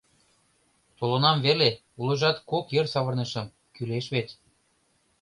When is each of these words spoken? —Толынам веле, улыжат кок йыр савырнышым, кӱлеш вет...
—Толынам 0.97 1.37
веле, 1.45 1.69
улыжат 1.99 2.37
кок 2.49 2.65
йыр 2.73 2.87
савырнышым, 2.93 3.47
кӱлеш 3.75 4.05
вет... 4.13 4.29